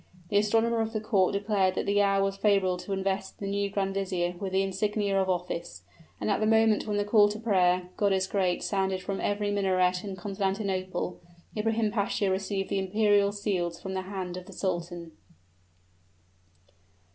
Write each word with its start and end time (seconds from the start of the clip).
The 0.29 0.37
astronomer 0.37 0.81
of 0.81 0.93
the 0.93 0.99
court 0.99 1.33
declared 1.33 1.75
that 1.75 1.85
the 1.85 2.01
hour 2.01 2.23
was 2.23 2.35
favorable 2.35 2.75
to 2.77 2.91
invest 2.91 3.37
the 3.37 3.45
new 3.45 3.69
grand 3.69 3.93
vizier 3.93 4.33
with 4.39 4.51
the 4.51 4.63
insignia 4.63 5.21
of 5.21 5.29
office; 5.29 5.83
and 6.19 6.31
at 6.31 6.39
the 6.39 6.47
moment 6.47 6.87
when 6.87 6.97
the 6.97 7.05
call 7.05 7.29
to 7.29 7.37
prayer, 7.39 7.87
"God 7.97 8.11
is 8.11 8.25
great!" 8.25 8.63
sounded 8.63 9.03
from 9.03 9.21
every 9.21 9.51
minaret 9.51 10.03
in 10.03 10.15
Constantinople, 10.15 11.19
Ibrahim 11.55 11.91
Pasha 11.91 12.31
received 12.31 12.69
the 12.69 12.79
imperial 12.79 13.31
seals 13.31 13.79
from 13.79 13.93
the 13.93 14.01
hand 14.01 14.37
of 14.37 14.47
the 14.47 14.53
sultan. 14.53 15.11